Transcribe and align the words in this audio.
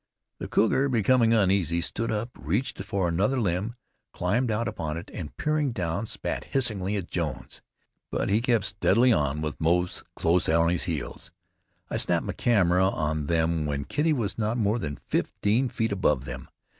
The 0.39 0.47
cougar, 0.47 0.89
becoming 0.89 1.31
uneasy, 1.31 1.79
stood 1.79 2.11
up, 2.11 2.31
reached 2.35 2.83
for 2.83 3.07
another 3.07 3.39
limb, 3.39 3.75
climbed 4.13 4.49
out 4.49 4.67
upon 4.67 4.97
it, 4.97 5.11
and 5.13 5.37
peering 5.37 5.73
down, 5.73 6.07
spat 6.07 6.45
hissingly 6.45 6.95
at 6.95 7.05
Jones. 7.07 7.61
But 8.09 8.27
he 8.27 8.41
kept 8.41 8.65
steadily 8.65 9.13
on 9.13 9.41
with 9.43 9.61
Moze 9.61 10.03
close 10.15 10.49
on 10.49 10.69
his 10.71 10.85
heels. 10.85 11.29
I 11.91 11.97
snapped 11.97 12.25
my 12.25 12.33
camera 12.33 12.89
on 12.89 13.27
them 13.27 13.67
when 13.67 13.85
Kitty 13.85 14.11
was 14.11 14.39
not 14.39 14.57
more 14.57 14.79
than 14.79 14.95
fifteen 14.95 15.69
feet 15.69 15.91
above 15.91 16.25
them. 16.25 16.49